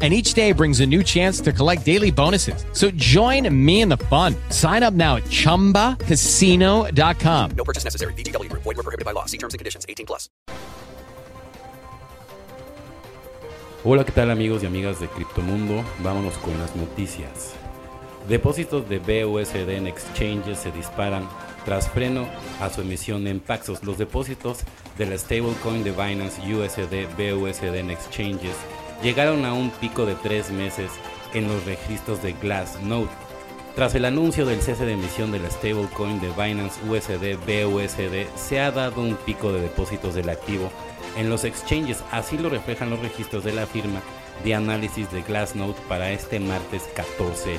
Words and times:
and 0.00 0.14
each 0.14 0.34
day 0.34 0.52
brings 0.52 0.78
a 0.78 0.86
new 0.86 1.02
chance 1.02 1.40
to 1.40 1.52
collect 1.52 1.84
daily 1.84 2.12
bonuses. 2.12 2.64
So 2.72 2.92
join 2.92 3.52
me 3.52 3.80
in 3.80 3.88
the 3.88 3.96
fun. 3.96 4.36
Sign 4.50 4.84
up 4.84 4.94
now 4.94 5.16
at 5.16 5.24
ChumbaCasino.com. 5.24 7.50
No 7.56 7.64
purchase 7.64 7.82
necessary. 7.82 8.12
VGW 8.12 8.48
Group. 8.48 8.62
Void 8.62 8.76
were 8.76 8.84
prohibited 8.84 9.04
by 9.04 9.10
law. 9.10 9.24
See 9.24 9.38
terms 9.38 9.54
and 9.54 9.58
conditions. 9.58 9.84
18 9.88 10.06
plus. 10.06 10.30
Hola, 13.84 14.04
¿qué 14.04 14.10
tal 14.12 14.30
amigos 14.30 14.62
y 14.64 14.66
amigas 14.66 15.00
de 15.00 15.08
Criptomundo? 15.08 15.84
Vámonos 16.00 16.34
con 16.38 16.58
las 16.58 16.74
noticias. 16.74 17.54
Depósitos 18.28 18.88
de 18.88 18.98
BUSD 18.98 19.70
en 19.70 19.86
exchanges 19.86 20.58
se 20.58 20.72
disparan 20.72 21.28
tras 21.64 21.88
freno 21.88 22.28
a 22.60 22.70
su 22.70 22.80
emisión 22.82 23.26
en 23.28 23.38
Paxos. 23.40 23.84
Los 23.84 23.96
depósitos 23.96 24.58
de 24.98 25.06
la 25.06 25.16
stablecoin 25.16 25.84
de 25.84 25.92
Binance 25.92 26.42
USD 26.42 27.06
BUSD 27.16 27.76
en 27.76 27.90
exchanges 27.90 28.56
llegaron 29.02 29.44
a 29.44 29.52
un 29.52 29.70
pico 29.70 30.06
de 30.06 30.14
tres 30.14 30.50
meses 30.50 30.90
en 31.34 31.48
los 31.48 31.64
registros 31.64 32.22
de 32.22 32.32
Glassnode. 32.32 33.08
Tras 33.74 33.94
el 33.94 34.04
anuncio 34.04 34.44
del 34.44 34.60
cese 34.60 34.86
de 34.86 34.94
emisión 34.94 35.30
de 35.30 35.38
la 35.38 35.50
stablecoin 35.50 36.20
de 36.20 36.30
Binance 36.30 36.80
USD 36.88 37.36
BUSD, 37.46 38.26
se 38.36 38.60
ha 38.60 38.72
dado 38.72 39.00
un 39.00 39.14
pico 39.14 39.52
de 39.52 39.60
depósitos 39.60 40.14
del 40.14 40.30
activo 40.30 40.70
en 41.16 41.30
los 41.30 41.44
exchanges, 41.44 42.02
así 42.10 42.38
lo 42.38 42.48
reflejan 42.48 42.90
los 42.90 43.00
registros 43.00 43.44
de 43.44 43.52
la 43.52 43.66
firma 43.66 44.00
de 44.44 44.54
análisis 44.54 45.10
de 45.10 45.22
Glassnode 45.22 45.74
para 45.88 46.10
este 46.10 46.40
martes 46.40 46.84
14 46.94 47.58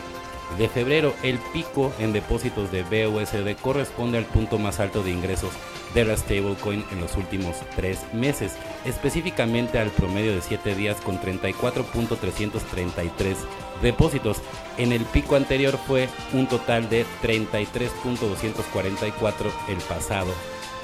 de 0.57 0.67
febrero. 0.67 1.13
El 1.23 1.37
pico 1.53 1.93
en 1.99 2.11
depósitos 2.13 2.71
de 2.71 2.83
BUSD 2.83 3.55
corresponde 3.61 4.17
al 4.17 4.25
punto 4.25 4.57
más 4.57 4.79
alto 4.79 5.03
de 5.03 5.11
ingresos 5.11 5.51
de 5.93 6.05
la 6.05 6.15
stablecoin 6.15 6.85
en 6.91 7.01
los 7.01 7.17
últimos 7.17 7.57
tres 7.75 7.99
meses, 8.13 8.53
específicamente 8.85 9.79
al 9.79 9.89
promedio 9.89 10.35
de 10.35 10.41
7 10.41 10.75
días 10.75 11.01
con 11.01 11.19
34.333 11.19 13.35
depósitos. 13.81 14.37
En 14.77 14.91
el 14.91 15.03
pico 15.05 15.35
anterior 15.35 15.79
fue 15.87 16.07
un 16.33 16.47
total 16.47 16.87
de 16.89 17.07
33.244 17.23 19.51
el 19.67 19.77
pasado 19.77 20.31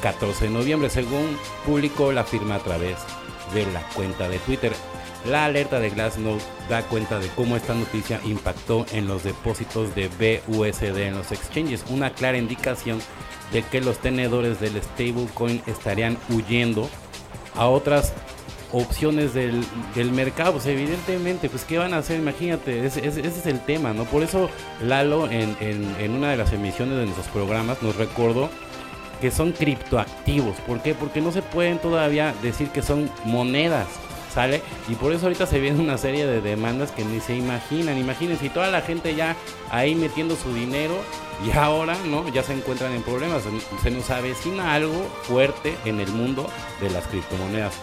14 0.01 0.45
de 0.45 0.51
noviembre, 0.51 0.89
según 0.89 1.37
publicó 1.65 2.11
la 2.11 2.23
firma 2.23 2.55
a 2.55 2.59
través 2.59 2.97
de 3.53 3.71
la 3.71 3.87
cuenta 3.89 4.27
de 4.27 4.39
Twitter. 4.39 4.73
La 5.27 5.45
alerta 5.45 5.79
de 5.79 5.89
Glassnode 5.89 6.41
da 6.69 6.83
cuenta 6.83 7.19
de 7.19 7.27
cómo 7.29 7.55
esta 7.55 7.73
noticia 7.73 8.21
impactó 8.25 8.85
en 8.91 9.07
los 9.07 9.23
depósitos 9.23 9.95
de 9.95 10.09
BUSD 10.47 10.97
en 10.97 11.15
los 11.15 11.31
exchanges, 11.31 11.83
una 11.89 12.11
clara 12.11 12.37
indicación 12.37 12.99
de 13.51 13.63
que 13.63 13.81
los 13.81 13.97
tenedores 13.99 14.59
del 14.59 14.81
stablecoin 14.81 15.63
estarían 15.65 16.17
huyendo 16.29 16.89
a 17.55 17.67
otras 17.67 18.13
opciones 18.71 19.33
del, 19.33 19.65
mercado. 20.11 20.53
Pues 20.53 20.67
evidentemente, 20.67 21.49
pues 21.49 21.63
¿qué 21.63 21.77
van 21.77 21.93
a 21.93 21.97
hacer? 21.99 22.19
Imagínate, 22.19 22.85
ese, 22.85 23.07
es 23.07 23.45
el 23.47 23.59
tema, 23.61 23.93
¿no? 23.93 24.03
Por 24.03 24.21
eso 24.21 24.49
Lalo 24.83 25.29
en, 25.31 25.55
en, 25.59 26.11
una 26.11 26.31
de 26.31 26.37
las 26.37 26.53
emisiones 26.53 26.97
de 26.97 27.05
nuestros 27.05 27.27
programas 27.27 27.81
nos 27.81 27.95
recordó 27.95 28.49
que 29.21 29.31
son 29.31 29.53
criptoactivos. 29.53 30.57
¿Por 30.67 30.81
qué? 30.81 30.93
Porque 30.93 31.21
no 31.21 31.31
se 31.31 31.41
pueden 31.41 31.79
todavía 31.79 32.33
decir 32.43 32.69
que 32.69 32.81
son 32.81 33.09
monedas. 33.23 33.87
¿Sale? 34.35 34.61
Y 34.89 34.95
por 34.95 35.13
eso 35.13 35.27
ahorita 35.27 35.47
se 35.47 35.61
viene 35.61 35.79
una 35.79 35.97
serie 35.97 36.27
de 36.27 36.41
demandas 36.41 36.91
que 36.91 37.05
ni 37.05 37.21
se 37.21 37.37
imaginan. 37.37 37.97
Imagínense, 37.97 38.45
y 38.45 38.49
toda 38.49 38.69
la 38.69 38.81
gente 38.81 39.15
ya 39.15 39.37
ahí 39.71 39.95
metiendo 39.95 40.35
su 40.35 40.53
dinero 40.53 40.93
y 41.45 41.57
ahora, 41.57 41.95
¿no? 42.05 42.27
Ya 42.27 42.43
se 42.43 42.51
encuentran 42.51 42.91
en 42.91 43.01
problemas. 43.01 43.43
Se 43.81 43.91
nos 43.91 44.09
avecina 44.09 44.73
algo 44.73 45.07
fuerte 45.23 45.77
en 45.85 46.01
el 46.01 46.09
mundo 46.09 46.49
de 46.81 46.89
las 46.89 47.07
criptomonedas. 47.07 47.75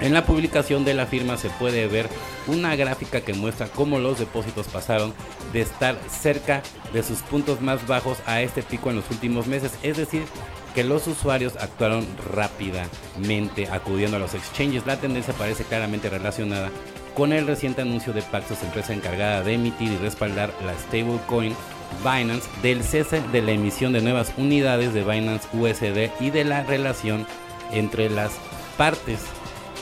En 0.00 0.14
la 0.14 0.24
publicación 0.24 0.86
de 0.86 0.94
la 0.94 1.04
firma 1.04 1.36
se 1.36 1.50
puede 1.50 1.86
ver 1.86 2.08
una 2.46 2.74
gráfica 2.76 3.20
que 3.20 3.34
muestra 3.34 3.68
cómo 3.68 3.98
los 3.98 4.18
depósitos 4.18 4.66
pasaron 4.68 5.12
de 5.52 5.60
estar 5.60 5.96
cerca 6.08 6.62
de 6.94 7.02
sus 7.02 7.18
puntos 7.18 7.60
más 7.60 7.86
bajos 7.86 8.18
a 8.26 8.40
este 8.40 8.62
pico 8.62 8.88
en 8.88 8.96
los 8.96 9.10
últimos 9.10 9.46
meses. 9.46 9.72
Es 9.82 9.98
decir, 9.98 10.24
que 10.74 10.84
los 10.84 11.06
usuarios 11.06 11.54
actuaron 11.56 12.06
rápidamente 12.32 13.68
acudiendo 13.70 14.16
a 14.16 14.20
los 14.20 14.34
exchanges. 14.34 14.86
La 14.86 14.96
tendencia 14.96 15.32
parece 15.34 15.64
claramente 15.64 16.10
relacionada 16.10 16.70
con 17.14 17.32
el 17.32 17.46
reciente 17.46 17.82
anuncio 17.82 18.12
de 18.12 18.22
Paxos, 18.22 18.62
empresa 18.62 18.92
encargada 18.92 19.42
de 19.42 19.54
emitir 19.54 19.92
y 19.92 19.96
respaldar 19.98 20.52
la 20.66 20.74
stablecoin 20.74 21.54
Binance, 22.02 22.48
del 22.62 22.82
cese 22.82 23.22
de 23.30 23.40
la 23.40 23.52
emisión 23.52 23.92
de 23.92 24.00
nuevas 24.00 24.32
unidades 24.36 24.92
de 24.92 25.04
Binance 25.04 25.46
USD 25.52 26.10
y 26.20 26.30
de 26.30 26.44
la 26.44 26.64
relación 26.64 27.26
entre 27.72 28.10
las 28.10 28.32
partes. 28.76 29.20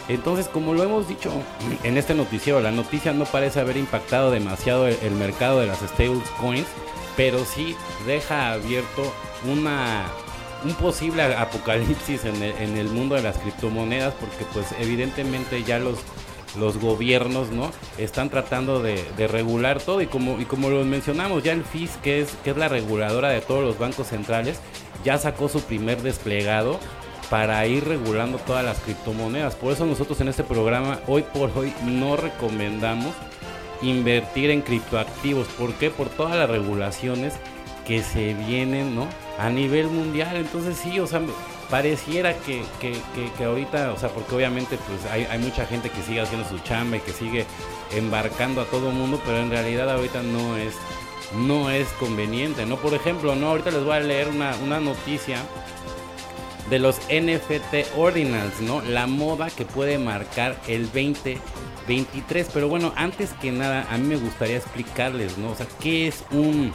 Entonces, 0.08 0.48
como 0.48 0.74
lo 0.74 0.82
hemos 0.82 1.08
dicho 1.08 1.30
en 1.84 1.96
este 1.96 2.14
noticiero, 2.14 2.60
la 2.60 2.70
noticia 2.70 3.12
no 3.12 3.24
parece 3.24 3.60
haber 3.60 3.76
impactado 3.76 4.30
demasiado 4.30 4.88
el, 4.88 5.12
mercado 5.12 5.60
de 5.60 5.68
las 5.68 5.78
stablecoins, 5.78 6.66
pero 7.16 7.44
sí 7.44 7.76
deja 8.06 8.52
abierto 8.52 9.10
una 9.50 10.04
un 10.64 10.74
posible 10.74 11.22
apocalipsis 11.22 12.24
en 12.24 12.42
el, 12.42 12.88
mundo 12.88 13.14
de 13.14 13.22
las 13.22 13.38
criptomonedas 13.38 14.14
porque 14.14 14.44
pues 14.52 14.66
evidentemente 14.78 15.62
ya 15.62 15.78
los 15.78 15.98
los 16.58 16.78
gobiernos, 16.78 17.50
¿no? 17.50 17.70
Están 17.96 18.28
tratando 18.28 18.82
de, 18.82 19.02
regular 19.26 19.80
todo 19.80 20.02
y 20.02 20.06
como, 20.06 20.38
y 20.38 20.44
como 20.44 20.68
lo 20.68 20.84
mencionamos, 20.84 21.42
ya 21.42 21.52
el 21.52 21.64
FIS, 21.64 21.92
que 22.02 22.20
es, 22.20 22.34
que 22.44 22.50
es 22.50 22.56
la 22.58 22.68
reguladora 22.68 23.30
de 23.30 23.40
todos 23.40 23.64
los 23.64 23.78
bancos 23.78 24.08
centrales, 24.08 24.60
ya 25.02 25.16
sacó 25.16 25.48
su 25.48 25.62
primer 25.62 26.02
desplegado 26.02 26.78
para 27.30 27.66
ir 27.66 27.88
regulando 27.88 28.36
todas 28.38 28.64
las 28.64 28.78
criptomonedas. 28.80 29.54
Por 29.54 29.72
eso 29.72 29.86
nosotros 29.86 30.20
en 30.20 30.28
este 30.28 30.44
programa, 30.44 31.00
hoy 31.06 31.22
por 31.22 31.50
hoy, 31.56 31.72
no 31.86 32.16
recomendamos 32.16 33.14
invertir 33.80 34.50
en 34.50 34.60
criptoactivos. 34.60 35.48
¿Por 35.48 35.72
qué? 35.74 35.90
Por 35.90 36.08
todas 36.10 36.36
las 36.36 36.50
regulaciones 36.50 37.34
que 37.86 38.02
se 38.02 38.34
vienen, 38.34 38.94
¿no? 38.94 39.08
A 39.38 39.50
nivel 39.50 39.88
mundial. 39.88 40.36
Entonces 40.36 40.76
sí, 40.76 41.00
o 41.00 41.06
sea, 41.06 41.20
pareciera 41.70 42.34
que, 42.34 42.62
que, 42.80 42.94
que, 43.36 43.44
ahorita, 43.44 43.92
o 43.92 43.98
sea, 43.98 44.10
porque 44.10 44.34
obviamente 44.34 44.76
pues 44.76 45.10
hay, 45.10 45.24
hay, 45.24 45.38
mucha 45.38 45.64
gente 45.66 45.88
que 45.88 46.02
sigue 46.02 46.20
haciendo 46.20 46.46
su 46.48 46.58
chamba 46.58 46.98
y 46.98 47.00
que 47.00 47.12
sigue 47.12 47.46
embarcando 47.92 48.60
a 48.60 48.64
todo 48.66 48.90
mundo, 48.90 49.20
pero 49.24 49.38
en 49.38 49.50
realidad 49.50 49.90
ahorita 49.90 50.22
no 50.22 50.56
es, 50.56 50.74
no 51.46 51.70
es 51.70 51.88
conveniente, 51.98 52.66
¿no? 52.66 52.76
Por 52.76 52.92
ejemplo, 52.92 53.34
no, 53.36 53.48
ahorita 53.48 53.70
les 53.70 53.84
voy 53.84 53.96
a 53.96 54.00
leer 54.00 54.28
una, 54.28 54.54
una 54.62 54.80
noticia 54.80 55.38
de 56.68 56.78
los 56.78 56.96
NFT 57.08 57.96
Ordinals, 57.96 58.60
¿no? 58.60 58.80
La 58.82 59.06
moda 59.06 59.50
que 59.50 59.64
puede 59.64 59.98
marcar 59.98 60.56
el 60.68 60.84
2023. 60.86 62.48
Pero 62.52 62.68
bueno, 62.68 62.92
antes 62.96 63.30
que 63.40 63.50
nada, 63.50 63.86
a 63.90 63.98
mí 63.98 64.08
me 64.08 64.16
gustaría 64.16 64.56
explicarles, 64.56 65.38
¿no? 65.38 65.50
O 65.50 65.54
sea, 65.54 65.66
¿qué 65.80 66.06
es 66.08 66.24
un 66.30 66.72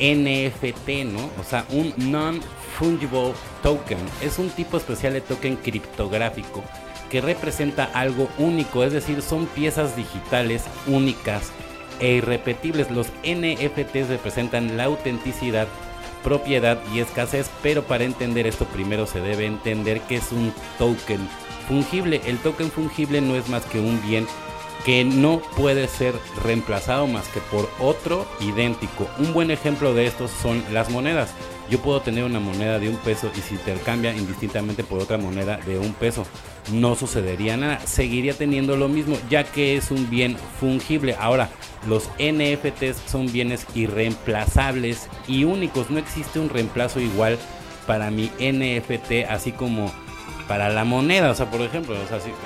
NFT, 0.00 1.04
¿no? 1.04 1.30
O 1.38 1.44
sea, 1.48 1.66
un 1.70 1.92
non-fungible 1.96 3.34
token. 3.62 3.98
Es 4.22 4.38
un 4.38 4.50
tipo 4.50 4.76
especial 4.76 5.12
de 5.12 5.20
token 5.20 5.56
criptográfico 5.56 6.64
que 7.10 7.20
representa 7.20 7.84
algo 7.92 8.28
único, 8.38 8.84
es 8.84 8.92
decir, 8.92 9.20
son 9.20 9.46
piezas 9.46 9.96
digitales 9.96 10.64
únicas 10.86 11.50
e 11.98 12.14
irrepetibles. 12.14 12.90
Los 12.90 13.08
NFTs 13.24 14.08
representan 14.08 14.76
la 14.76 14.84
autenticidad, 14.84 15.68
propiedad 16.22 16.78
y 16.94 17.00
escasez, 17.00 17.50
pero 17.62 17.82
para 17.82 18.04
entender 18.04 18.46
esto 18.46 18.64
primero 18.66 19.06
se 19.06 19.20
debe 19.20 19.46
entender 19.46 20.00
que 20.02 20.16
es 20.16 20.32
un 20.32 20.54
token 20.78 21.28
fungible. 21.68 22.20
El 22.26 22.38
token 22.38 22.70
fungible 22.70 23.20
no 23.20 23.36
es 23.36 23.48
más 23.48 23.64
que 23.64 23.80
un 23.80 24.00
bien 24.02 24.26
que 24.84 25.04
no 25.04 25.40
puede 25.56 25.88
ser 25.88 26.14
reemplazado 26.42 27.06
más 27.06 27.28
que 27.28 27.40
por 27.40 27.68
otro 27.78 28.26
idéntico. 28.40 29.08
Un 29.18 29.32
buen 29.32 29.50
ejemplo 29.50 29.94
de 29.94 30.06
esto 30.06 30.28
son 30.28 30.62
las 30.72 30.90
monedas. 30.90 31.30
Yo 31.70 31.78
puedo 31.80 32.00
tener 32.00 32.24
una 32.24 32.40
moneda 32.40 32.80
de 32.80 32.88
un 32.88 32.96
peso 32.96 33.30
y 33.36 33.40
si 33.40 33.54
intercambia 33.54 34.12
indistintamente 34.12 34.82
por 34.82 35.00
otra 35.00 35.18
moneda 35.18 35.58
de 35.58 35.78
un 35.78 35.92
peso, 35.92 36.26
no 36.72 36.96
sucedería 36.96 37.56
nada. 37.56 37.80
Seguiría 37.86 38.34
teniendo 38.34 38.76
lo 38.76 38.88
mismo, 38.88 39.16
ya 39.28 39.44
que 39.44 39.76
es 39.76 39.92
un 39.92 40.10
bien 40.10 40.36
fungible. 40.58 41.14
Ahora, 41.20 41.48
los 41.86 42.08
NFTs 42.18 42.96
son 43.06 43.30
bienes 43.30 43.66
irreemplazables 43.74 45.08
y 45.28 45.44
únicos. 45.44 45.90
No 45.90 45.98
existe 45.98 46.40
un 46.40 46.48
reemplazo 46.48 46.98
igual 46.98 47.38
para 47.86 48.10
mi 48.10 48.30
NFT, 48.40 49.28
así 49.28 49.52
como 49.52 49.92
para 50.50 50.68
la 50.68 50.82
moneda. 50.82 51.30
O 51.30 51.34
sea, 51.36 51.48
por 51.48 51.60
ejemplo, 51.60 51.94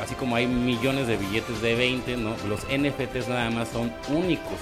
así, 0.02 0.14
como 0.16 0.36
hay 0.36 0.46
millones 0.46 1.06
de 1.06 1.16
billetes 1.16 1.62
de 1.62 1.74
20, 1.74 2.18
¿no? 2.18 2.36
Los 2.46 2.60
NFTs 2.64 3.28
nada 3.28 3.48
más 3.48 3.68
son 3.68 3.90
únicos. 4.10 4.58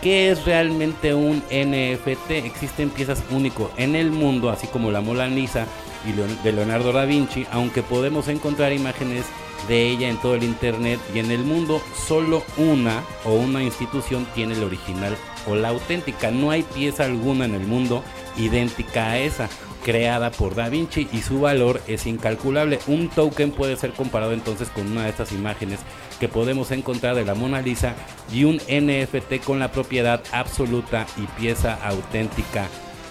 ¿Qué 0.00 0.30
es 0.30 0.44
realmente 0.44 1.12
un 1.12 1.42
NFT? 1.50 2.30
Existen 2.30 2.90
piezas 2.90 3.24
únicas 3.32 3.66
en 3.76 3.96
el 3.96 4.12
mundo, 4.12 4.50
así 4.50 4.68
como 4.68 4.92
la 4.92 5.00
Mona 5.00 5.26
Lisa 5.26 5.66
y 6.06 6.12
de 6.44 6.52
Leonardo 6.52 6.92
da 6.92 7.06
Vinci, 7.06 7.44
aunque 7.50 7.82
podemos 7.82 8.28
encontrar 8.28 8.72
imágenes 8.72 9.24
de 9.66 9.88
ella 9.88 10.08
en 10.08 10.18
todo 10.18 10.36
el 10.36 10.44
internet 10.44 11.00
y 11.12 11.18
en 11.18 11.32
el 11.32 11.42
mundo, 11.42 11.82
solo 12.06 12.44
una 12.56 13.02
o 13.24 13.32
una 13.32 13.64
institución 13.64 14.28
tiene 14.32 14.54
el 14.54 14.62
original 14.62 15.16
o 15.48 15.56
la 15.56 15.70
auténtica. 15.70 16.30
No 16.30 16.52
hay 16.52 16.62
pieza 16.62 17.04
alguna 17.04 17.46
en 17.46 17.54
el 17.56 17.66
mundo 17.66 18.04
idéntica 18.36 19.08
a 19.08 19.18
esa, 19.18 19.48
creada 19.86 20.32
por 20.32 20.56
Da 20.56 20.68
Vinci 20.68 21.06
y 21.12 21.22
su 21.22 21.40
valor 21.40 21.80
es 21.86 22.08
incalculable. 22.08 22.80
Un 22.88 23.08
token 23.08 23.52
puede 23.52 23.76
ser 23.76 23.92
comparado 23.92 24.32
entonces 24.32 24.68
con 24.68 24.90
una 24.90 25.04
de 25.04 25.10
estas 25.10 25.30
imágenes 25.30 25.78
que 26.18 26.26
podemos 26.26 26.72
encontrar 26.72 27.14
de 27.14 27.24
la 27.24 27.36
Mona 27.36 27.62
Lisa 27.62 27.94
y 28.32 28.42
un 28.42 28.56
NFT 28.56 29.44
con 29.44 29.60
la 29.60 29.70
propiedad 29.70 30.20
absoluta 30.32 31.06
y 31.16 31.40
pieza 31.40 31.78
auténtica 31.86 32.66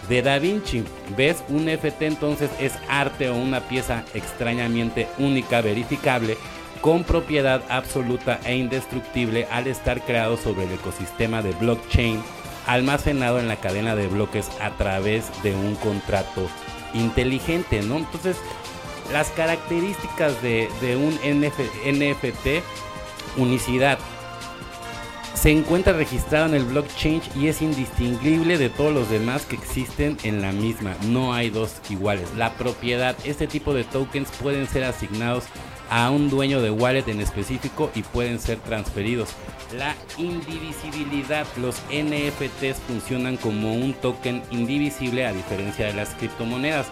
de 0.10 0.22
Da 0.22 0.38
Vinci. 0.38 0.84
¿Ves? 1.16 1.46
Un 1.48 1.66
NFT 1.66 2.02
entonces 2.02 2.50
es 2.60 2.74
arte 2.90 3.30
o 3.30 3.38
una 3.38 3.62
pieza 3.62 4.04
extrañamente 4.14 5.08
única, 5.18 5.62
verificable, 5.62 6.36
con 6.82 7.06
propiedad 7.06 7.64
absoluta 7.70 8.42
e 8.44 8.58
indestructible 8.58 9.48
al 9.50 9.68
estar 9.68 10.02
creado 10.02 10.36
sobre 10.36 10.66
el 10.66 10.74
ecosistema 10.74 11.42
de 11.42 11.54
blockchain 11.54 12.22
almacenado 12.66 13.40
en 13.40 13.48
la 13.48 13.58
cadena 13.58 13.96
de 13.96 14.08
bloques 14.08 14.50
a 14.62 14.72
través 14.72 15.26
de 15.44 15.56
un 15.56 15.76
contrato 15.76 16.48
inteligente, 16.94 17.82
¿no? 17.82 17.98
Entonces, 17.98 18.38
las 19.12 19.30
características 19.30 20.42
de, 20.42 20.70
un 20.96 21.14
NF 21.14 21.60
NFT, 21.86 22.64
unicidad, 23.38 24.00
se 25.36 25.52
encuentra 25.52 25.94
registrado 25.94 26.48
en 26.48 26.56
el 26.56 26.64
blockchain 26.64 27.22
y 27.36 27.48
es 27.48 27.62
indistinguible 27.62 28.58
de 28.58 28.70
todos 28.70 28.94
los 28.94 29.10
demás 29.10 29.46
que 29.46 29.56
existen 29.56 30.18
en 30.24 30.42
la 30.42 30.52
misma. 30.52 30.96
No 31.08 31.34
hay 31.34 31.50
dos 31.50 31.74
iguales. 31.90 32.34
La 32.36 32.54
propiedad, 32.54 33.16
este 33.26 33.46
tipo 33.46 33.74
de 33.74 33.84
tokens 33.84 34.30
pueden 34.42 34.68
ser 34.68 34.86
asignados 34.86 35.44
a 35.90 36.10
un 36.10 36.30
dueño 36.30 36.62
de 36.62 36.72
wallet 36.72 37.08
en 37.08 37.22
específico 37.22 37.92
y 37.94 38.02
pueden 38.02 38.40
ser 38.40 38.58
transferidos. 38.60 39.30
La 39.78 39.96
indivisibilidad, 40.18 41.46
los 41.58 41.76
NFTs 41.92 42.80
funcionan 42.88 43.38
como 43.38 43.76
un 43.76 43.94
token 43.94 44.42
indivisible 44.52 45.26
a 45.26 45.34
diferencia 45.34 45.86
de 45.86 45.94
las 45.94 46.10
criptomonedas. 46.16 46.88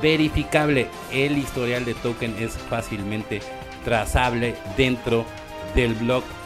Verificable, 0.00 0.88
el 1.12 1.38
historial 1.38 1.84
de 1.84 1.94
token 1.94 2.34
es 2.38 2.52
fácilmente 2.52 3.40
trazable 3.84 4.56
dentro 4.76 5.24
del 5.74 5.94
blockchain. 5.94 6.41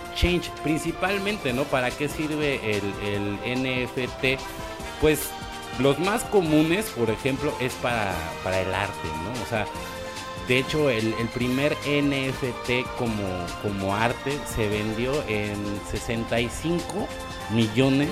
Principalmente, 0.62 1.52
¿no? 1.52 1.64
¿Para 1.64 1.90
qué 1.90 2.08
sirve 2.08 2.78
el, 2.78 3.84
NFT? 3.86 4.40
Pues 5.00 5.30
los 5.78 5.98
más 5.98 6.24
comunes, 6.24 6.86
por 6.86 7.10
ejemplo, 7.10 7.52
es 7.60 7.74
para, 7.74 8.14
para 8.42 8.60
el 8.60 8.74
arte, 8.74 9.08
¿no? 9.24 9.42
O 9.42 9.46
sea, 9.46 9.66
de 10.48 10.58
hecho, 10.58 10.88
el, 10.90 11.12
el 11.14 11.28
primer 11.28 11.72
NFT 11.86 12.86
como, 12.98 13.46
como 13.62 13.94
arte 13.94 14.38
se 14.54 14.68
vendió 14.68 15.12
en 15.28 15.56
65 15.90 17.08
millones 17.50 18.10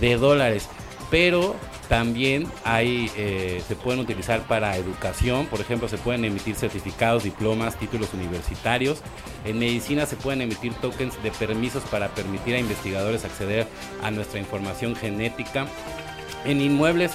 de 0.00 0.16
dólares. 0.16 0.68
Pero 1.10 1.56
también 1.88 2.46
hay, 2.64 3.10
eh, 3.16 3.62
se 3.66 3.74
pueden 3.74 4.00
utilizar 4.00 4.42
para 4.42 4.76
educación, 4.76 5.46
por 5.46 5.60
ejemplo, 5.60 5.88
se 5.88 5.96
pueden 5.96 6.24
emitir 6.24 6.54
certificados, 6.54 7.24
diplomas, 7.24 7.78
títulos 7.78 8.12
universitarios. 8.12 9.02
En 9.44 9.58
medicina 9.58 10.04
se 10.04 10.16
pueden 10.16 10.42
emitir 10.42 10.74
tokens 10.74 11.20
de 11.22 11.30
permisos 11.30 11.82
para 11.84 12.08
permitir 12.08 12.54
a 12.54 12.58
investigadores 12.58 13.24
acceder 13.24 13.66
a 14.02 14.10
nuestra 14.10 14.38
información 14.38 14.96
genética. 14.96 15.66
En 16.44 16.60
inmuebles, 16.60 17.12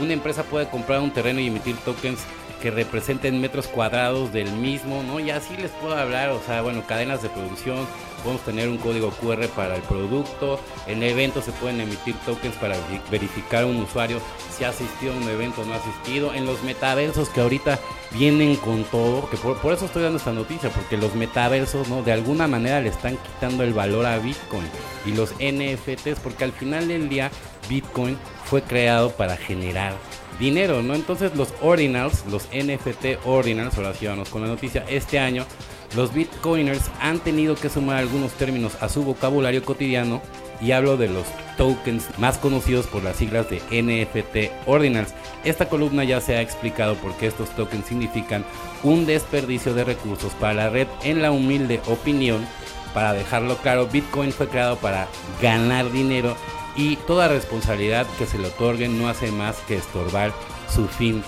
una 0.00 0.12
empresa 0.12 0.42
puede 0.42 0.68
comprar 0.68 1.00
un 1.00 1.12
terreno 1.12 1.40
y 1.40 1.46
emitir 1.46 1.76
tokens 1.76 2.18
que 2.60 2.70
representen 2.70 3.40
metros 3.40 3.66
cuadrados 3.66 4.32
del 4.32 4.50
mismo, 4.52 5.02
¿no? 5.02 5.20
Y 5.20 5.30
así 5.30 5.56
les 5.56 5.70
puedo 5.72 5.96
hablar, 5.96 6.30
o 6.30 6.40
sea, 6.46 6.62
bueno, 6.62 6.82
cadenas 6.86 7.22
de 7.22 7.28
producción, 7.28 7.86
podemos 8.22 8.42
tener 8.44 8.68
un 8.68 8.78
código 8.78 9.10
QR 9.10 9.46
para 9.48 9.76
el 9.76 9.82
producto, 9.82 10.58
en 10.86 11.02
eventos 11.02 11.44
se 11.44 11.52
pueden 11.52 11.80
emitir 11.80 12.14
tokens 12.24 12.56
para 12.56 12.74
veri- 12.76 13.00
verificar 13.10 13.62
a 13.64 13.66
un 13.66 13.76
usuario 13.76 14.20
si 14.56 14.64
ha 14.64 14.70
asistido 14.70 15.12
a 15.12 15.16
un 15.16 15.28
evento 15.28 15.62
o 15.62 15.64
no 15.64 15.74
ha 15.74 15.76
asistido, 15.76 16.34
en 16.34 16.46
los 16.46 16.62
metaversos 16.62 17.28
que 17.28 17.40
ahorita 17.42 17.78
vienen 18.12 18.56
con 18.56 18.84
todo, 18.84 19.28
que 19.28 19.36
por, 19.36 19.58
por 19.58 19.74
eso 19.74 19.84
estoy 19.84 20.02
dando 20.02 20.18
esta 20.18 20.32
noticia, 20.32 20.70
porque 20.70 20.96
los 20.96 21.14
metaversos, 21.14 21.88
¿no? 21.88 22.02
De 22.02 22.12
alguna 22.12 22.46
manera 22.48 22.80
le 22.80 22.88
están 22.88 23.16
quitando 23.18 23.62
el 23.64 23.74
valor 23.74 24.06
a 24.06 24.18
Bitcoin 24.18 24.66
y 25.04 25.12
los 25.12 25.32
NFTs, 25.34 26.18
porque 26.22 26.44
al 26.44 26.52
final 26.52 26.88
del 26.88 27.08
día 27.08 27.30
Bitcoin 27.68 28.18
fue 28.44 28.62
creado 28.62 29.10
para 29.10 29.36
generar 29.36 29.94
dinero, 30.38 30.82
¿no? 30.82 30.94
Entonces 30.94 31.34
los 31.34 31.54
ordinals, 31.60 32.24
los 32.26 32.44
NFT 32.52 33.24
ordinals, 33.24 33.76
ahora 33.76 33.94
sí 33.94 34.06
vamos 34.06 34.28
con 34.28 34.42
la 34.42 34.48
noticia, 34.48 34.84
este 34.88 35.18
año 35.18 35.46
los 35.94 36.12
bitcoiners 36.12 36.90
han 37.00 37.20
tenido 37.20 37.54
que 37.54 37.70
sumar 37.70 37.96
algunos 37.96 38.32
términos 38.32 38.76
a 38.82 38.88
su 38.88 39.02
vocabulario 39.02 39.64
cotidiano 39.64 40.20
y 40.60 40.72
hablo 40.72 40.96
de 40.96 41.08
los 41.08 41.26
tokens 41.56 42.06
más 42.18 42.38
conocidos 42.38 42.86
por 42.86 43.02
las 43.02 43.16
siglas 43.16 43.46
de 43.48 43.60
NFT 43.70 44.68
ordinals. 44.68 45.14
Esta 45.44 45.68
columna 45.68 46.04
ya 46.04 46.20
se 46.20 46.36
ha 46.36 46.42
explicado 46.42 46.96
por 46.96 47.14
qué 47.14 47.26
estos 47.26 47.50
tokens 47.50 47.86
significan 47.86 48.44
un 48.82 49.06
desperdicio 49.06 49.74
de 49.74 49.84
recursos 49.84 50.32
para 50.34 50.54
la 50.54 50.70
red 50.70 50.88
en 51.02 51.22
la 51.22 51.30
humilde 51.30 51.80
opinión. 51.86 52.46
Para 52.92 53.12
dejarlo 53.12 53.56
claro, 53.58 53.86
Bitcoin 53.86 54.32
fue 54.32 54.48
creado 54.48 54.76
para 54.76 55.06
ganar 55.42 55.90
dinero 55.92 56.36
y 56.76 56.96
toda 56.96 57.28
responsabilidad 57.28 58.06
que 58.18 58.26
se 58.26 58.38
le 58.38 58.48
otorguen 58.48 58.98
no 58.98 59.08
hace 59.08 59.32
más 59.32 59.56
que 59.68 59.76
estorbar 59.76 60.32
su 60.72 60.86
fin 60.86 61.22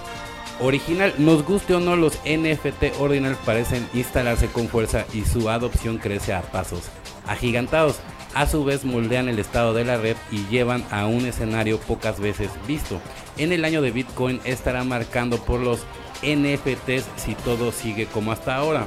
original. 0.60 1.14
Nos 1.18 1.44
guste 1.44 1.74
o 1.74 1.80
no, 1.80 1.96
los 1.96 2.18
NFT 2.24 3.00
ordinals 3.00 3.38
parecen 3.38 3.88
instalarse 3.94 4.48
con 4.48 4.68
fuerza 4.68 5.06
y 5.12 5.24
su 5.24 5.48
adopción 5.48 5.98
crece 5.98 6.32
a 6.32 6.42
pasos 6.42 6.82
agigantados. 7.26 7.96
A 8.34 8.46
su 8.46 8.64
vez 8.64 8.84
moldean 8.84 9.28
el 9.28 9.38
estado 9.38 9.72
de 9.72 9.84
la 9.84 9.96
red 9.96 10.16
y 10.30 10.46
llevan 10.46 10.84
a 10.90 11.06
un 11.06 11.24
escenario 11.26 11.78
pocas 11.78 12.20
veces 12.20 12.50
visto. 12.66 13.00
En 13.38 13.52
el 13.52 13.64
año 13.64 13.80
de 13.80 13.90
Bitcoin 13.90 14.40
estará 14.44 14.84
marcando 14.84 15.38
por 15.38 15.60
los 15.60 15.80
NFTs 16.22 17.06
si 17.16 17.34
todo 17.34 17.72
sigue 17.72 18.06
como 18.06 18.32
hasta 18.32 18.56
ahora. 18.56 18.86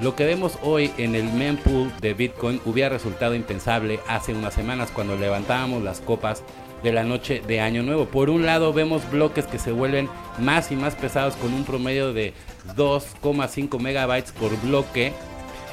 Lo 0.00 0.14
que 0.14 0.26
vemos 0.26 0.58
hoy 0.62 0.92
en 0.98 1.14
el 1.14 1.24
mempool 1.24 1.90
de 2.02 2.12
Bitcoin 2.12 2.60
hubiera 2.66 2.90
resultado 2.90 3.34
impensable 3.34 3.98
hace 4.06 4.34
unas 4.34 4.52
semanas 4.52 4.90
cuando 4.92 5.16
levantábamos 5.16 5.82
las 5.82 6.00
copas 6.00 6.42
de 6.82 6.92
la 6.92 7.02
noche 7.02 7.42
de 7.46 7.60
Año 7.60 7.82
Nuevo. 7.82 8.04
Por 8.04 8.28
un 8.28 8.44
lado 8.44 8.74
vemos 8.74 9.10
bloques 9.10 9.46
que 9.46 9.58
se 9.58 9.72
vuelven 9.72 10.10
más 10.38 10.70
y 10.70 10.76
más 10.76 10.94
pesados 10.94 11.34
con 11.36 11.54
un 11.54 11.64
promedio 11.64 12.12
de 12.12 12.34
2,5 12.76 13.80
megabytes 13.80 14.32
por 14.32 14.54
bloque. 14.60 15.14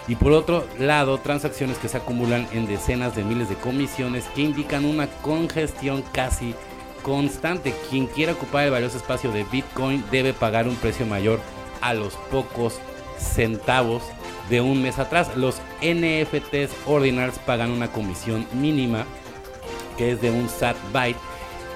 Y 0.07 0.15
por 0.15 0.31
otro 0.31 0.65
lado, 0.79 1.17
transacciones 1.17 1.77
que 1.77 1.89
se 1.89 1.97
acumulan 1.97 2.47
en 2.53 2.65
decenas 2.65 3.17
de 3.17 3.23
miles 3.25 3.49
de 3.49 3.55
comisiones 3.55 4.25
que 4.35 4.41
indican 4.41 4.85
una 4.85 5.07
congestión 5.21 6.01
casi 6.13 6.55
constante. 7.03 7.73
Quien 7.89 8.07
quiera 8.07 8.33
ocupar 8.33 8.65
el 8.65 8.71
valioso 8.71 8.97
espacio 8.97 9.33
de 9.33 9.43
Bitcoin 9.43 10.03
debe 10.11 10.31
pagar 10.31 10.67
un 10.67 10.75
precio 10.75 11.05
mayor 11.05 11.41
a 11.81 11.93
los 11.93 12.13
pocos 12.31 12.79
centavos 13.17 14.03
de 14.49 14.61
un 14.61 14.81
mes 14.81 14.99
atrás. 14.99 15.35
Los 15.35 15.55
NFTs 15.81 16.71
ordinals 16.85 17.39
pagan 17.39 17.71
una 17.71 17.91
comisión 17.91 18.47
mínima 18.53 19.05
que 19.97 20.11
es 20.11 20.21
de 20.21 20.31
un 20.31 20.49
SAT 20.49 20.75
byte 20.91 21.19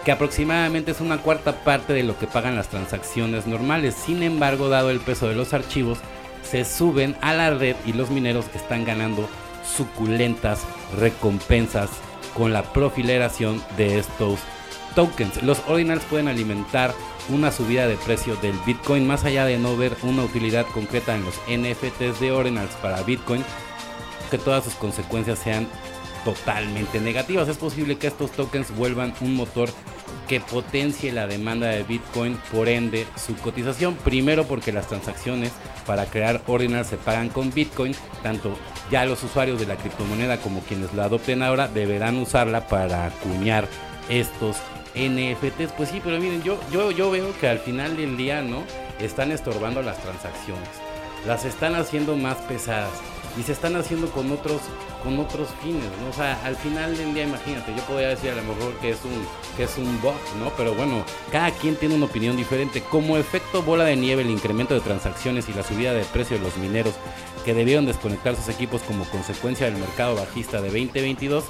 que 0.07 0.11
aproximadamente 0.13 0.91
es 0.91 1.01
una 1.01 1.17
cuarta 1.17 1.63
parte 1.65 1.91
de 1.91 2.03
lo 2.03 2.17
que 2.17 2.27
pagan 2.27 2.55
las 2.55 2.69
transacciones 2.69 3.45
normales. 3.45 3.93
Sin 3.93 4.23
embargo, 4.23 4.69
dado 4.69 4.89
el 4.89 5.01
peso 5.01 5.27
de 5.27 5.35
los 5.35 5.53
archivos, 5.53 5.99
se 6.49 6.63
suben 6.63 7.17
a 7.21 7.33
la 7.33 7.49
red 7.49 7.75
y 7.85 7.91
los 7.91 8.09
mineros 8.09 8.45
están 8.55 8.85
ganando 8.85 9.27
suculentas 9.75 10.61
recompensas 10.97 11.89
con 12.35 12.53
la 12.53 12.63
profileración 12.63 13.61
de 13.75 13.99
estos 13.99 14.39
tokens. 14.95 15.43
Los 15.43 15.61
ordinals 15.67 16.05
pueden 16.05 16.29
alimentar 16.29 16.93
una 17.29 17.51
subida 17.51 17.87
de 17.87 17.97
precio 17.97 18.35
del 18.37 18.55
Bitcoin 18.65 19.07
más 19.07 19.25
allá 19.25 19.45
de 19.45 19.57
no 19.57 19.75
ver 19.75 19.95
una 20.03 20.23
utilidad 20.23 20.65
concreta 20.67 21.15
en 21.15 21.23
los 21.23 21.35
NFTs 21.47 22.19
de 22.19 22.31
ordinals 22.31 22.73
para 22.81 23.03
Bitcoin, 23.03 23.43
que 24.31 24.37
todas 24.37 24.63
sus 24.63 24.75
consecuencias 24.75 25.39
sean 25.39 25.67
totalmente 26.23 26.99
negativas. 26.99 27.47
Es 27.47 27.57
posible 27.57 27.97
que 27.97 28.07
estos 28.07 28.31
tokens 28.31 28.75
vuelvan 28.75 29.13
un 29.21 29.35
motor 29.35 29.69
que 30.27 30.41
potencie 30.41 31.11
la 31.13 31.25
demanda 31.25 31.67
de 31.67 31.83
Bitcoin, 31.83 32.37
por 32.51 32.67
ende 32.67 33.07
su 33.15 33.35
cotización. 33.37 33.95
Primero 33.95 34.45
porque 34.45 34.73
las 34.73 34.87
transacciones 34.87 35.51
para 35.85 36.05
crear 36.05 36.41
ordinals 36.47 36.87
se 36.87 36.97
pagan 36.97 37.29
con 37.29 37.53
Bitcoin, 37.53 37.95
tanto 38.23 38.57
ya 38.91 39.05
los 39.05 39.23
usuarios 39.23 39.59
de 39.59 39.67
la 39.67 39.77
criptomoneda 39.77 40.37
como 40.37 40.59
quienes 40.61 40.93
la 40.93 41.05
adopten 41.05 41.43
ahora 41.43 41.67
deberán 41.67 42.17
usarla 42.17 42.67
para 42.67 43.05
acuñar 43.05 43.67
estos 44.09 44.57
NFTs. 44.97 45.73
Pues 45.75 45.89
sí, 45.89 46.01
pero 46.03 46.19
miren, 46.19 46.43
yo, 46.43 46.59
yo, 46.71 46.91
yo 46.91 47.11
veo 47.11 47.37
que 47.39 47.47
al 47.47 47.59
final 47.59 47.95
del 47.95 48.17
día, 48.17 48.41
¿no? 48.41 48.63
Están 48.99 49.31
estorbando 49.31 49.81
las 49.81 50.01
transacciones. 50.01 50.69
Las 51.25 51.45
están 51.45 51.75
haciendo 51.75 52.15
más 52.15 52.37
pesadas. 52.37 52.91
y 53.37 53.43
se 53.43 53.51
están 53.51 53.75
haciendo 53.75 54.09
con 54.09 54.31
otros 54.31 54.61
con 55.03 55.19
otros 55.19 55.49
fines, 55.61 55.83
¿no? 56.01 56.09
O 56.09 56.13
sea, 56.13 56.43
al 56.43 56.55
final 56.55 56.97
del 56.97 57.13
día, 57.13 57.23
imagínate, 57.23 57.73
yo 57.75 57.81
podría 57.83 58.09
decir 58.09 58.31
a 58.31 58.35
lo 58.35 58.41
mejor 58.41 58.73
que 58.79 58.89
es 58.89 58.97
un 59.05 59.27
que 59.55 59.63
es 59.63 59.77
un 59.77 60.01
bot, 60.01 60.15
¿no? 60.39 60.51
Pero 60.57 60.73
bueno, 60.73 61.05
cada 61.31 61.51
quien 61.51 61.75
tiene 61.75 61.95
una 61.95 62.05
opinión 62.05 62.35
diferente. 62.35 62.81
Como 62.81 63.17
efecto 63.17 63.61
bola 63.61 63.85
de 63.85 63.95
nieve, 63.95 64.23
el 64.23 64.29
incremento 64.29 64.73
de 64.73 64.81
transacciones 64.81 65.47
y 65.49 65.53
la 65.53 65.63
subida 65.63 65.93
de 65.93 66.03
precio 66.05 66.37
de 66.37 66.43
los 66.43 66.57
mineros 66.57 66.95
que 67.45 67.53
debieron 67.53 67.85
desconectar 67.85 68.35
sus 68.35 68.49
equipos 68.49 68.81
como 68.81 69.05
consecuencia 69.05 69.67
del 69.67 69.77
mercado 69.77 70.15
bajista 70.15 70.61
de 70.61 70.67
2022 70.69 71.45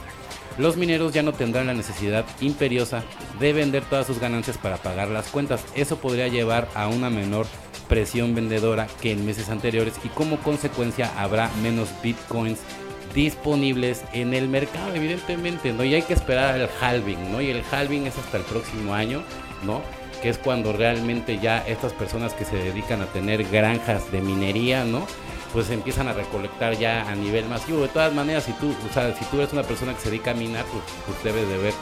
los 0.57 0.77
mineros 0.77 1.13
ya 1.13 1.23
no 1.23 1.33
tendrán 1.33 1.67
la 1.67 1.73
necesidad 1.73 2.25
imperiosa 2.41 3.03
de 3.39 3.53
vender 3.53 3.83
todas 3.83 4.07
sus 4.07 4.19
ganancias 4.19 4.57
para 4.57 4.77
pagar 4.77 5.09
las 5.09 5.27
cuentas. 5.27 5.63
Eso 5.75 5.97
podría 5.97 6.27
llevar 6.27 6.67
a 6.73 6.87
una 6.87 7.09
menor 7.09 7.45
presión 7.87 8.35
vendedora 8.35 8.87
que 9.01 9.11
en 9.11 9.25
meses 9.25 9.49
anteriores 9.49 9.93
y 10.03 10.09
como 10.09 10.37
consecuencia 10.37 11.11
habrá 11.17 11.49
menos 11.61 11.89
bitcoins 12.03 12.59
disponibles 13.13 14.03
en 14.13 14.33
el 14.33 14.47
mercado 14.47 14.93
evidentemente 14.93 15.73
no 15.73 15.83
y 15.83 15.95
hay 15.95 16.01
que 16.01 16.13
esperar 16.13 16.55
al 16.55 16.69
halving 16.81 17.31
no 17.31 17.41
y 17.41 17.49
el 17.49 17.63
halving 17.71 18.05
es 18.05 18.17
hasta 18.17 18.37
el 18.37 18.43
próximo 18.43 18.93
año 18.93 19.23
no 19.63 19.81
que 20.21 20.29
es 20.29 20.37
cuando 20.37 20.73
realmente 20.73 21.39
ya 21.39 21.65
estas 21.65 21.93
personas 21.93 22.33
que 22.33 22.45
se 22.45 22.57
dedican 22.57 23.01
a 23.01 23.05
tener 23.05 23.43
granjas 23.45 24.11
de 24.11 24.21
minería 24.21 24.83
no 24.83 25.07
pues 25.53 25.69
empiezan 25.69 26.07
a 26.07 26.13
recolectar 26.13 26.77
ya 26.77 27.09
a 27.09 27.15
nivel 27.15 27.45
masivo. 27.45 27.81
De 27.81 27.87
todas 27.87 28.13
maneras, 28.13 28.43
si 28.43 28.53
tú, 28.53 28.73
o 28.89 28.93
sea, 28.93 29.15
si 29.15 29.25
tú 29.25 29.37
eres 29.37 29.53
una 29.53 29.63
persona 29.63 29.93
que 29.93 30.01
se 30.01 30.09
dedica 30.09 30.31
a 30.31 30.33
minar, 30.33 30.65
pues, 30.65 30.83
pues 31.05 31.23
debes 31.23 31.47
de 31.47 31.57
ver 31.57 31.73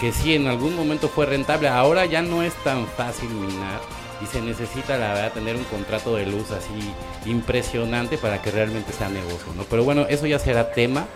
que 0.00 0.12
sí, 0.12 0.34
en 0.34 0.46
algún 0.48 0.76
momento 0.76 1.08
fue 1.08 1.26
rentable. 1.26 1.68
Ahora 1.68 2.04
ya 2.06 2.22
no 2.22 2.42
es 2.42 2.54
tan 2.64 2.86
fácil 2.86 3.30
minar 3.30 3.80
y 4.22 4.26
se 4.26 4.40
necesita, 4.40 4.96
la 4.98 5.14
verdad, 5.14 5.32
tener 5.32 5.56
un 5.56 5.64
contrato 5.64 6.16
de 6.16 6.26
luz 6.26 6.50
así 6.50 6.92
impresionante 7.26 8.18
para 8.18 8.40
que 8.42 8.50
realmente 8.50 8.92
sea 8.92 9.08
negocio, 9.08 9.52
¿no? 9.56 9.64
Pero 9.64 9.84
bueno, 9.84 10.06
eso 10.08 10.26
ya 10.26 10.38
será 10.38 10.72
tema 10.72 11.06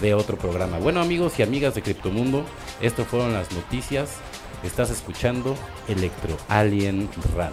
de 0.00 0.14
otro 0.14 0.36
programa. 0.36 0.78
Bueno, 0.78 1.00
amigos 1.00 1.38
y 1.38 1.42
amigas 1.42 1.74
de 1.74 1.82
Criptomundo, 1.82 2.44
esto 2.80 3.04
fueron 3.04 3.32
las 3.32 3.50
noticias. 3.52 4.10
Estás 4.62 4.90
escuchando 4.90 5.56
Electro 5.88 6.36
Alien 6.48 7.08
Radio. 7.36 7.52